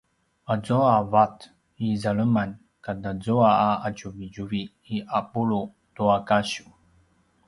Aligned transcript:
azua 0.53 0.91
a 0.95 1.01
vat 1.13 1.37
i 1.85 1.87
zaleman 2.03 2.51
katazua 2.85 3.49
a 3.67 3.69
’atjuvitjuvi 3.87 4.61
i 4.95 4.97
’apulu 5.19 5.61
tua 5.95 6.17
kasiv 6.27 6.65